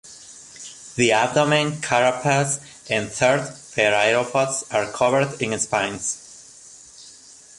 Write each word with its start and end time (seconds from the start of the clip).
The 0.95 1.11
abdomen, 1.11 1.73
carapace 1.79 2.59
and 2.89 3.07
third 3.11 3.41
pereiopods 3.41 4.63
are 4.73 4.91
covered 4.91 5.39
in 5.39 5.59
spines. 5.59 7.45